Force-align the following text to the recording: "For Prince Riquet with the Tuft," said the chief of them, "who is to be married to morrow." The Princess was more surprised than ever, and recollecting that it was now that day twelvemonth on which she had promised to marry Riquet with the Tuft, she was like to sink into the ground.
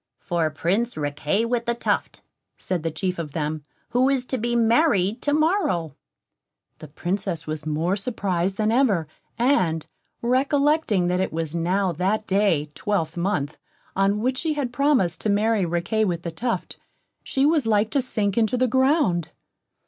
"For 0.17 0.49
Prince 0.49 0.95
Riquet 0.97 1.45
with 1.47 1.67
the 1.67 1.75
Tuft," 1.75 2.23
said 2.57 2.81
the 2.81 2.89
chief 2.89 3.19
of 3.19 3.33
them, 3.33 3.63
"who 3.89 4.09
is 4.09 4.25
to 4.25 4.39
be 4.39 4.55
married 4.55 5.21
to 5.21 5.31
morrow." 5.31 5.95
The 6.79 6.87
Princess 6.87 7.45
was 7.45 7.67
more 7.67 7.95
surprised 7.95 8.57
than 8.57 8.71
ever, 8.71 9.07
and 9.37 9.85
recollecting 10.23 11.05
that 11.09 11.19
it 11.19 11.31
was 11.31 11.53
now 11.53 11.91
that 11.91 12.25
day 12.25 12.71
twelvemonth 12.73 13.59
on 13.95 14.21
which 14.21 14.39
she 14.39 14.53
had 14.55 14.73
promised 14.73 15.21
to 15.21 15.29
marry 15.29 15.65
Riquet 15.67 16.05
with 16.05 16.23
the 16.23 16.31
Tuft, 16.31 16.79
she 17.23 17.45
was 17.45 17.67
like 17.67 17.91
to 17.91 18.01
sink 18.01 18.39
into 18.39 18.57
the 18.57 18.65
ground. 18.67 19.29